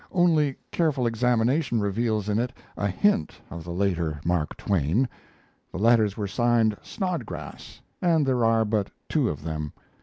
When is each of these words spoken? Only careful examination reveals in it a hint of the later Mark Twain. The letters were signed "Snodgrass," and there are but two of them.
Only 0.11 0.55
careful 0.71 1.05
examination 1.05 1.79
reveals 1.79 2.27
in 2.27 2.39
it 2.39 2.51
a 2.75 2.87
hint 2.87 3.39
of 3.51 3.63
the 3.63 3.69
later 3.69 4.19
Mark 4.25 4.57
Twain. 4.57 5.07
The 5.71 5.77
letters 5.77 6.17
were 6.17 6.25
signed 6.25 6.75
"Snodgrass," 6.81 7.81
and 8.01 8.25
there 8.25 8.43
are 8.43 8.65
but 8.65 8.89
two 9.07 9.29
of 9.29 9.43
them. 9.43 9.73